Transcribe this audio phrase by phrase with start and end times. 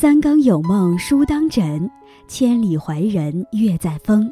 [0.00, 1.90] 三更有梦书当枕，
[2.26, 4.30] 千里怀人月在风。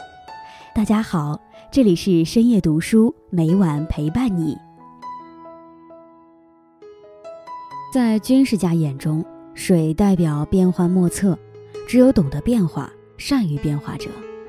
[0.74, 1.38] 大家好，
[1.70, 4.56] 这里是深夜读书，每晚陪伴你。
[7.92, 11.38] 在军事家眼中，水代表变幻莫测，
[11.86, 14.08] 只有懂得变化、善于变化者，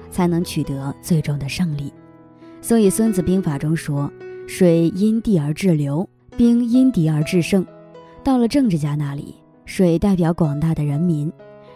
[0.09, 1.91] 才能取得最终的胜利。
[2.61, 4.09] 所以，《孙子兵法》中说
[4.47, 7.67] ：“水因地而制流，兵因敌而制胜。”
[8.23, 9.35] 到了政治家那里，
[9.69, 11.31] 水代表广大的人民，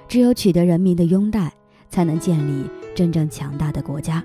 [0.08, 1.54] 只有取得人民的拥戴，
[1.90, 4.22] 才能建立真正强大的国家。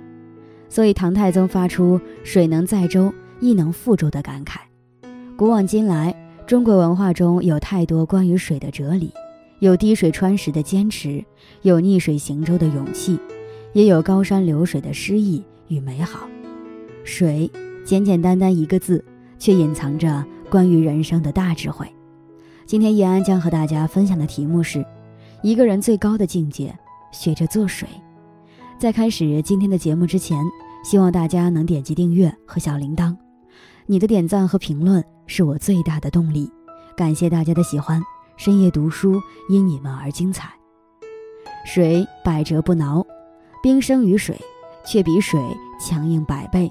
[0.70, 4.56] 所以，唐太宗发出“水能载舟，亦能覆舟”的感慨。
[5.36, 6.14] 古往今来，
[6.46, 9.12] 中国文化中有太多关于水的哲理，
[9.58, 11.22] 有滴水穿石的坚持，
[11.60, 13.20] 有逆水行舟的勇气，
[13.74, 16.27] 也有高山流水的诗意与美好。
[17.05, 17.50] 水，
[17.84, 19.05] 简简单单一个字，
[19.38, 21.86] 却隐藏着关于人生的大智慧。
[22.69, 24.84] 今天叶安将和大家分享的题目是：
[25.41, 26.78] 一个人最高的境界，
[27.10, 27.88] 学着做水。
[28.78, 30.38] 在开始今天的节目之前，
[30.84, 33.16] 希望大家能点击订阅和小铃铛。
[33.86, 36.52] 你的点赞和评论是我最大的动力，
[36.94, 38.02] 感谢大家的喜欢。
[38.36, 40.53] 深夜读书因你们而精彩。
[41.64, 43.03] 水百折不挠，
[43.62, 44.38] 冰生于水，
[44.84, 45.41] 却比水
[45.80, 46.70] 强硬百倍。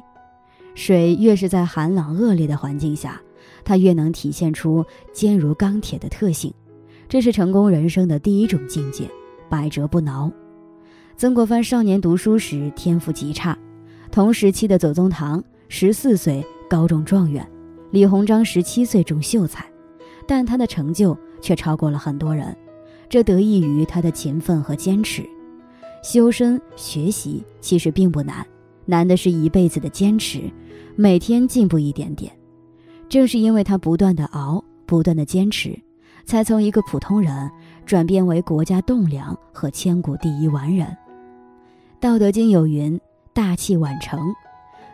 [0.75, 3.19] 水越是在寒冷恶劣的环境下，
[3.67, 6.53] 它越能体现出坚如钢铁的特性。
[7.09, 9.09] 这是成功人生的第一种境界，
[9.49, 10.31] 百折不挠。
[11.17, 13.57] 曾国藩少年读书时天赋极差，
[14.09, 16.41] 同时期的左宗棠十四岁。
[16.69, 17.49] 高中状元
[17.91, 19.65] 李鸿章十七岁中秀才，
[20.27, 22.53] 但他的成就却超过了很多人，
[23.07, 25.23] 这得益于他的勤奋和坚持。
[26.03, 28.45] 修身学习其实并不难，
[28.85, 30.41] 难的是一辈子的坚持，
[30.97, 32.37] 每天进步一点点。
[33.09, 35.79] 正是因为他不断的熬，不断的坚持，
[36.25, 37.49] 才从一个普通人
[37.85, 40.87] 转变为国家栋梁和千古第一完人。
[41.99, 42.99] 《道德经》有云
[43.33, 44.19] ：“大器晚成。”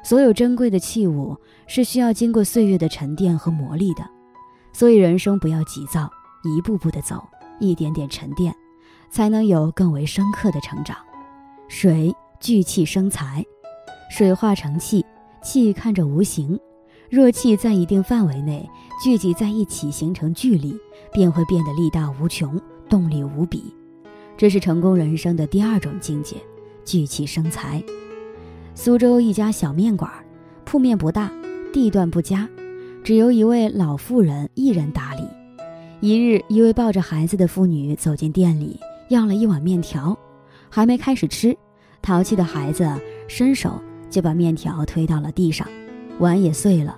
[0.03, 1.35] 所有珍贵的器物
[1.66, 4.03] 是需要经过岁月的沉淀和磨砺的，
[4.73, 6.12] 所以人生不要急躁，
[6.44, 7.23] 一步步的走，
[7.59, 8.53] 一点点沉淀，
[9.09, 10.97] 才能有更为深刻的成长。
[11.69, 13.44] 水聚气生财，
[14.09, 15.06] 水化成气，
[15.41, 16.59] 气看着无形，
[17.13, 18.68] 若气在一定范围内
[19.00, 20.75] 聚集在一起形成聚力，
[21.13, 22.59] 便会变得力大无穷，
[22.90, 23.72] 动力无比。
[24.35, 26.38] 这是成功人生的第二种境界，
[26.84, 27.84] 聚气生财。
[28.73, 30.12] 苏州一家小面馆，
[30.66, 31.31] 铺面不大，
[31.72, 32.50] 地段不佳，
[33.03, 35.22] 只由一位老妇人一人打理。
[36.00, 38.79] 一日，一位抱着孩子的妇女走进店里，
[39.09, 40.18] 要了一碗面条，
[40.68, 41.56] 还没开始吃，
[42.02, 42.91] 淘气的孩子
[43.28, 43.79] 伸手
[44.09, 45.68] 就把面条推到了地上，
[46.18, 46.97] 碗也碎了。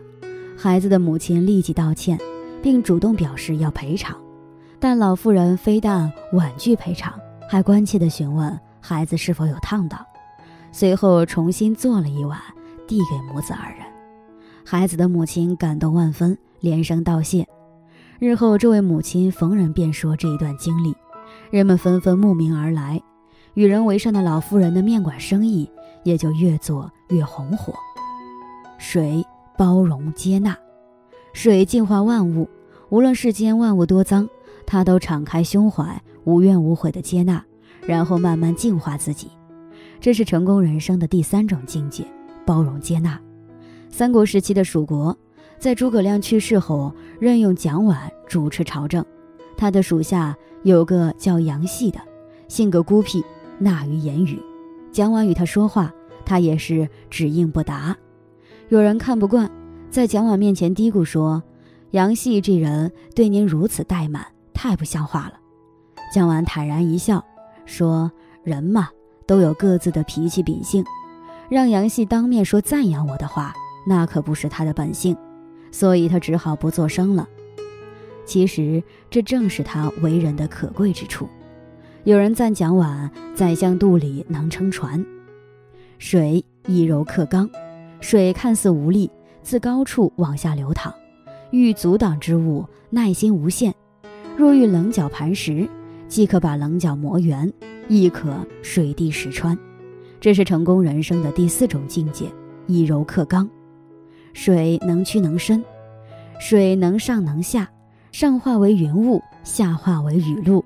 [0.58, 2.18] 孩子的母亲立即道歉，
[2.62, 4.16] 并主动表示要赔偿，
[4.80, 7.14] 但老妇人非但婉拒赔偿，
[7.50, 10.06] 还关切地询问孩子是否有烫到。
[10.72, 12.40] 随后重新做了一碗，
[12.88, 13.80] 递给母子二人。
[14.64, 17.48] 孩子的母亲感动万分，连声道谢。
[18.18, 20.96] 日后，这位母亲逢人便说这一段经历，
[21.52, 23.02] 人们纷纷慕名而来，
[23.54, 25.70] 与人为善的老妇人的面馆生意
[26.04, 27.74] 也就越做越红火。
[28.78, 29.24] 水
[29.58, 30.58] 包容接纳，
[31.34, 32.50] 水净化万物，
[32.90, 34.28] 无论世间万物多脏，
[34.66, 37.44] 它都敞开胸怀，无怨无悔的接纳，
[37.86, 39.30] 然后慢慢净化自己。
[40.00, 42.06] 这是成功人生的第三种境界，
[42.46, 43.20] 包容接纳。
[43.90, 45.18] 三国时期的蜀国，
[45.58, 47.96] 在诸葛亮去世后，任用蒋琬
[48.28, 49.04] 主持朝政。
[49.58, 52.00] 他的属下有个叫杨戏的，
[52.50, 53.24] 性格孤僻，
[53.58, 54.38] 纳于言语。
[54.92, 55.94] 蒋琬与他说话，
[56.26, 57.96] 他也是只应不答。
[58.70, 59.50] 有人看不惯，
[59.90, 61.42] 在蒋琬面前嘀咕说
[61.92, 65.34] ：“杨戏这人对您如此怠慢，太不像话了。”
[66.14, 67.24] 蒋琬坦然一笑，
[67.66, 68.12] 说
[68.44, 68.90] ：“人嘛。”
[69.28, 70.86] 都有各自的脾气秉性，
[71.50, 73.56] 让杨戏当面说赞扬我的话，
[73.88, 75.18] 那可不是他的本性，
[75.72, 77.28] 所以他只好不作声了。
[78.24, 81.28] 其实这正是他为人的可贵之处。
[82.04, 85.04] 有人赞蒋琬宰相肚里能撑船，
[85.98, 87.50] 水以柔克刚，
[88.00, 89.10] 水看似无力，
[89.42, 90.94] 自高处往下流淌，
[91.52, 93.72] 遇阻挡之物，耐心无限；
[94.38, 95.68] 若遇棱角磐石，
[96.08, 97.52] 即可把棱角磨圆。
[97.88, 99.56] 亦可水滴石穿，
[100.20, 102.26] 这是成功人生的第四种境界：
[102.66, 103.48] 以柔克刚。
[104.34, 105.64] 水能屈能伸，
[106.40, 107.70] 水能上能下，
[108.12, 110.66] 上化为云雾，下化为雨露，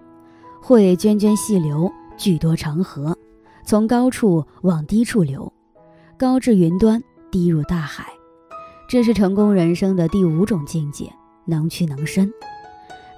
[0.61, 3.17] 会涓涓细流，聚多成河，
[3.65, 5.51] 从高处往低处流，
[6.17, 8.05] 高至云端，滴入大海。
[8.87, 11.11] 这是成功人生的第五种境界：
[11.45, 12.31] 能屈能伸。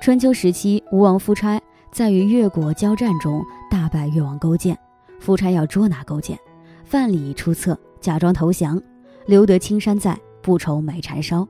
[0.02, 1.62] 春秋时期，吴王夫差
[1.92, 4.78] 在与越国交战中大败越王勾践，
[5.20, 6.38] 夫差要捉拿勾践，
[6.84, 8.82] 范蠡出策，假装投降，
[9.28, 11.48] 留得青山在，不愁没柴烧。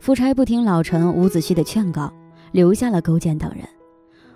[0.00, 2.12] 夫差不听老臣伍子胥的劝告，
[2.52, 3.62] 留下了勾践等人。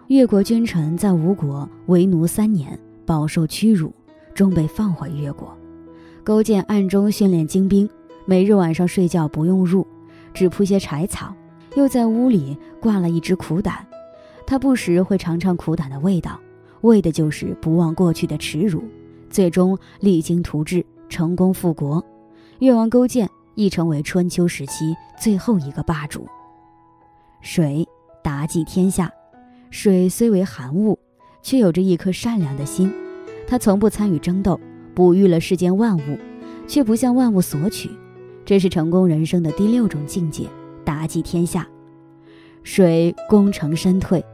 [0.08, 3.94] 越国君臣在吴国为奴三年，饱受屈辱，
[4.34, 5.56] 终被放回越国。
[6.24, 7.88] 勾践暗中训练精兵，
[8.24, 9.84] 每日晚上睡觉不用褥，
[10.32, 11.34] 只铺些柴草，
[11.74, 13.84] 又在屋里挂了一只苦胆。
[14.46, 16.38] 他不时会尝尝苦胆的味道，
[16.82, 18.84] 为的就是不忘过去的耻辱。
[19.30, 22.04] 最终励精图治，成功复国。
[22.60, 26.26] 越王勾践亦成为春秋时期最后一个霸主。
[27.40, 27.84] 水，
[28.22, 29.10] 妲己天下。
[29.70, 30.98] 水虽为寒物，
[31.42, 32.92] 却有着一颗善良的心。
[33.48, 34.60] 他从不参与争斗，
[34.94, 36.18] 哺育了世间万物，
[36.66, 37.90] 却不向万物索取。
[38.44, 40.46] 这是成功人生的第六种境界——
[40.84, 41.66] 妲己天下。
[42.62, 44.24] 水功成身退，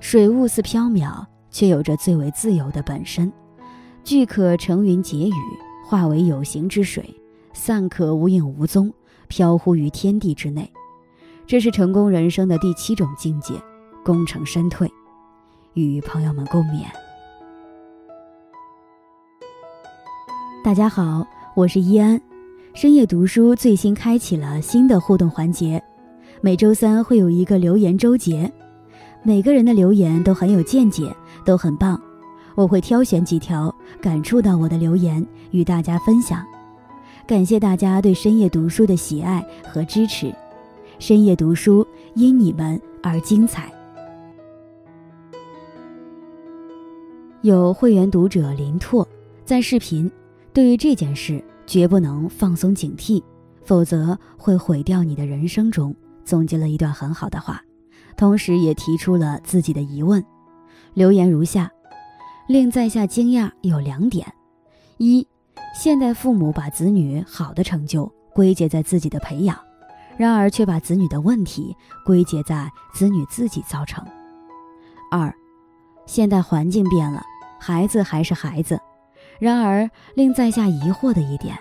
[0.00, 3.32] 水物似缥缈，却有着最为自由的本身。
[4.02, 5.32] 聚可成云结雨，
[5.86, 7.02] 化为有形之水；
[7.52, 8.92] 散可无影无踪，
[9.28, 10.70] 飘忽于天地之内。
[11.46, 13.54] 这是成功人生的第七种境界。
[14.04, 14.92] 功成身退，
[15.72, 16.84] 与朋友们共勉。
[20.64, 22.18] 大家好，我是依安。
[22.72, 25.80] 深夜读书最新开启了新的互动环节，
[26.40, 28.50] 每周三会有一个留言周结。
[29.22, 31.14] 每个人的留言都很有见解，
[31.44, 32.00] 都很棒。
[32.54, 36.42] 我会挑选几条感触到我的留言与大家分享。
[37.26, 40.34] 感谢大家对深夜读书的喜爱和支持。
[40.98, 43.70] 深夜读书因你们而精彩。
[47.42, 49.06] 有会员读者林拓
[49.44, 50.10] 在视频，
[50.54, 53.20] 对于这件事绝不能放松警惕，
[53.64, 55.68] 否则会毁掉你的人生。
[55.68, 55.92] 中
[56.24, 57.60] 总结了一段很好的话，
[58.16, 60.24] 同时也提出了自己的疑问。
[60.94, 61.68] 留言如下：
[62.46, 64.32] 令在下惊讶有两点：
[64.98, 65.26] 一，
[65.74, 69.58] 现代父母把子女好的成就归结在自己的培养，
[70.16, 74.04] 然而却把子女的问题归结在子女自己造成；
[75.10, 75.34] 二，
[76.06, 77.20] 现代环境变了。
[77.58, 78.78] 孩子还是孩子，
[79.44, 81.54] 然而令在下疑惑的一点，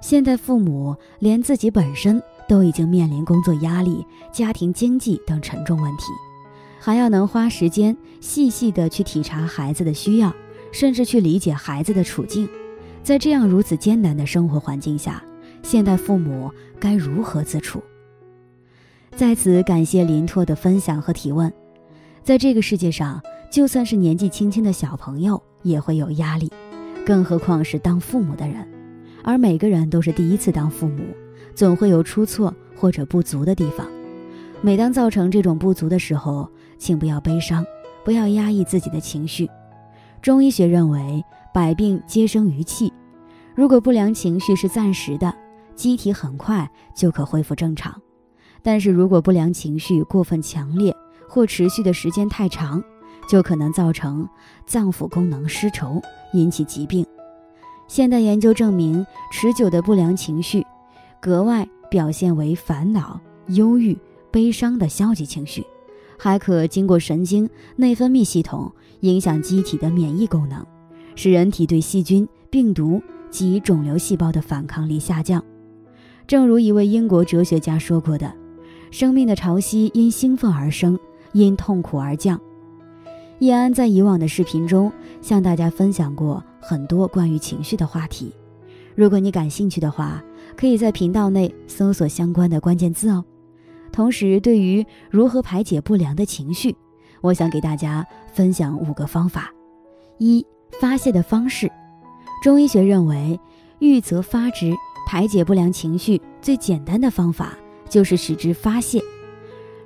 [0.00, 6.06] 现代父母连自己本身都已经面临工作压力、家庭经济等沉重问题，
[6.80, 10.34] 还要能花时间细细的去体察孩子的需要，
[10.72, 12.48] 甚至去理解孩子的处境。
[13.04, 15.22] 在这样如此艰难的生活环境下，
[15.62, 17.80] 现代父母该如何自处？
[19.14, 21.52] 在此感谢林拓的分享和提问。
[22.24, 23.22] 在这个世界上。
[23.52, 26.50] 就算是年纪轻轻的小朋友也会有压力，
[27.04, 28.66] 更何况是当父母的人。
[29.24, 31.02] 而每个人都是第一次当父母，
[31.54, 33.86] 总会有出错或者不足的地方。
[34.60, 37.64] 每当造成这种不足的时候，请不要悲伤，
[38.04, 39.48] 不要压抑自己的情绪。
[40.20, 42.92] 中医学认为，百病皆生于气。
[43.54, 45.34] 如果不良情绪是暂时的，
[45.74, 47.92] 机体很快就可恢复正常；
[48.62, 50.94] 但是如果不良情绪过分强烈，
[51.28, 52.82] 或持续的时间太长，
[53.28, 54.28] 就可能造成
[54.66, 56.00] 脏腑功能失筹，
[56.32, 57.06] 引起疾病。
[57.88, 60.64] 现代研究证明，持久的不良情绪，
[61.20, 63.98] 格外表现为烦恼、忧郁、
[64.30, 65.64] 悲伤的消极情绪，
[66.18, 70.64] 还可经过神经内分泌系统影响机体的免疫功能，
[71.14, 75.42] 使人体对细菌、病毒及肿瘤细胞的反抗力下降。
[76.26, 78.32] 正如一位英国哲学家说过的
[78.90, 80.98] ：“生命的潮汐因兴奋而生，
[81.32, 82.40] 因痛苦而降。”
[83.42, 88.32] 易安在以往的视频中向大家分享过很多关于情绪的话题，
[88.94, 90.22] 如果你感兴趣的话，
[90.56, 93.24] 可以在频道内搜索相关的关键字哦。
[93.90, 96.76] 同时，对于如何排解不良的情绪，
[97.20, 99.52] 我想给大家分享五个方法。
[100.18, 100.46] 一、
[100.80, 101.68] 发泄的方式。
[102.44, 103.40] 中医学认为，
[103.80, 104.72] 郁则发之，
[105.04, 107.58] 排解不良情绪最简单的方法
[107.88, 109.02] 就是使之发泄。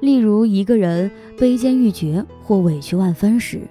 [0.01, 3.63] 例如，一个人悲坚欲绝或委屈万分时，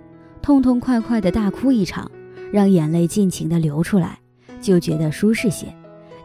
[0.41, 2.09] 痛痛快快的大哭一场，
[2.51, 4.19] 让眼泪尽情的流出来，
[4.59, 5.67] 就觉得舒适些。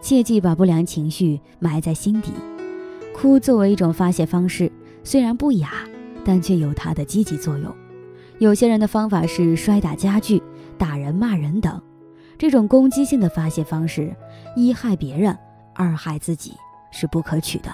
[0.00, 2.32] 切记把不良情绪埋在心底。
[3.14, 4.72] 哭作为一种发泄方式，
[5.04, 5.70] 虽然不雅，
[6.24, 7.70] 但却有它的积极作用。
[8.38, 10.42] 有些人的方法是摔打家具、
[10.78, 11.78] 打人、骂人等，
[12.38, 14.16] 这种攻击性的发泄方式，
[14.56, 15.36] 一害别人，
[15.74, 16.54] 二害自己，
[16.90, 17.70] 是不可取的。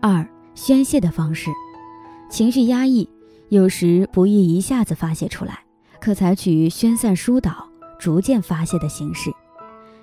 [0.00, 0.24] 二。
[0.54, 1.50] 宣泄的方式，
[2.30, 3.08] 情绪压抑
[3.48, 5.60] 有时不易一下子发泄出来，
[6.00, 7.66] 可采取宣散疏导、
[7.98, 9.30] 逐渐发泄的形式。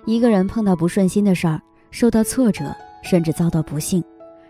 [0.05, 4.03] 一个人碰到不顺心的事儿，受到挫折，甚至遭到不幸，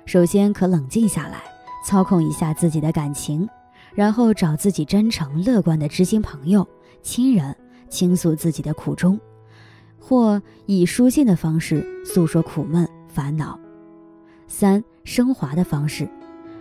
[0.05, 1.43] 首先可冷静下来，
[1.85, 3.47] 操控一下自己的感情，
[3.93, 6.65] 然后找自己真诚乐观的知心朋友、
[7.01, 7.55] 亲人
[7.89, 9.19] 倾诉自己的苦衷，
[9.99, 13.59] 或以书信的方式诉说苦闷烦恼。
[14.47, 16.07] 三、升华的方式，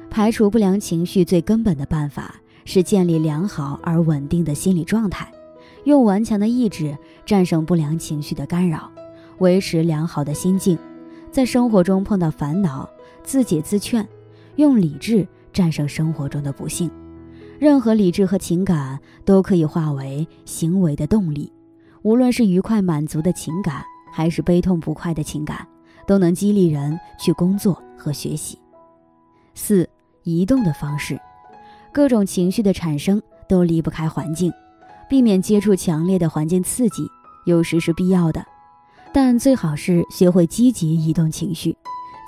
[0.09, 5.31] 排除不良情绪最根本的办法是建立良好而稳定的心理状态，
[5.85, 8.91] 用顽强的意志战胜不良情绪的干扰，
[9.41, 10.79] 维持良好的心境。
[11.31, 12.89] 在生活中碰到烦恼，
[13.23, 14.09] 自解自劝，
[14.57, 16.91] 用理智战胜生活中的不幸。
[17.59, 21.53] 任何理智和情感都可以化为行为的动力，
[22.01, 25.69] 无论是愉快满足的情感，还是悲痛不快的情感，
[26.07, 28.59] 都能激励人去工作和学习。
[29.55, 29.89] 四、
[30.23, 31.21] 移动的方式，
[31.93, 34.53] 各种情绪的产生都离不开环境，
[35.09, 37.03] 避免接触强烈的环境刺激，
[37.45, 38.45] 有时是必要的，
[39.13, 41.77] 但最好是学会积极移动情绪，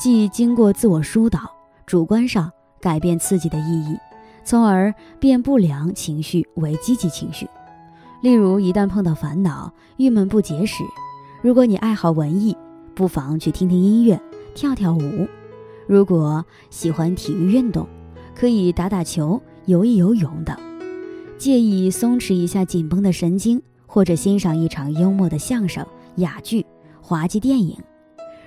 [0.00, 1.40] 即经过自我疏导，
[1.86, 2.50] 主观上
[2.80, 3.96] 改变刺激的意义。
[4.42, 7.46] 从而变不良情绪为积极情绪。
[8.22, 10.82] 例如，一旦碰到烦恼、郁闷不解时，
[11.42, 12.56] 如果你爱好文艺，
[12.94, 14.20] 不妨去听听音乐、
[14.54, 15.28] 跳跳舞；
[15.90, 17.84] 如果喜欢体育运动，
[18.32, 20.56] 可以打打球、游一游泳等。
[21.36, 25.84] 介意松弛一下紧绷的神经，或者欣赏一场幽默的相声、
[26.18, 26.64] 哑剧、
[27.02, 27.76] 滑稽电影。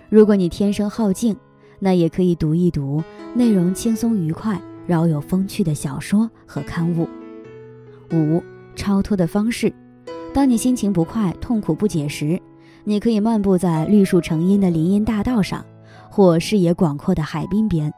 [0.08, 1.36] 如果你天生好静，
[1.80, 3.04] 那也可以读一读
[3.36, 4.58] 内容轻松愉快。
[4.88, 7.10] 饶有风趣的小说和刊物。
[8.14, 8.42] 五、
[8.74, 9.74] 超脱的方式：
[10.34, 12.42] 当你心情不快、痛苦不解时，
[12.86, 15.66] 你可以漫步在绿树成荫的林荫大道上，
[16.14, 17.92] 或视野广阔的海滨边。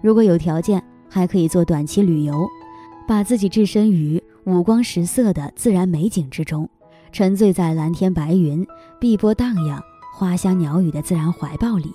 [0.00, 2.48] 如果有条件，还可以做短期旅游，
[3.08, 6.68] 把自己置身于五光十色的自然美景之中，
[7.10, 8.64] 沉醉在蓝天白云、
[9.00, 9.82] 碧波荡漾、
[10.14, 11.92] 花香鸟语的自然怀抱里，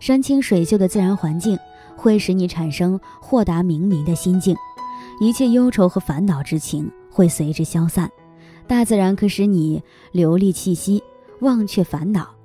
[0.00, 1.56] 山清水秀的自然环境。
[1.98, 4.54] 会使你产生豁达明明的心境，
[5.18, 8.10] 一切忧愁和烦恼之情会随之消散。
[8.66, 9.82] 大自然可使你
[10.12, 11.02] 流利气息，
[11.40, 12.35] 忘却烦恼，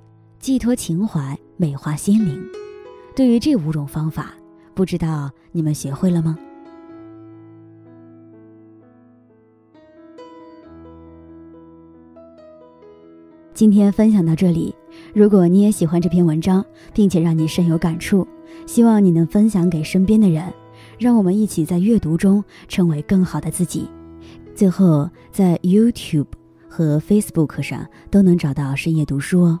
[0.42, 2.44] 寄托情怀，美化心灵。
[3.14, 4.34] 对于这五种方法，
[4.74, 6.36] 不知道你们学会了吗？
[13.54, 14.74] 今天分享到这里。
[15.14, 18.26] 如果你也喜欢这篇文章，并且让你深有感触，
[18.66, 20.52] 希望你能分享给身边的人，
[20.98, 23.88] 让我们一起在阅读中成为更好的自己。
[24.56, 26.26] 最后，在 YouTube
[26.68, 29.60] 和 Facebook 上都能找到深夜读书哦，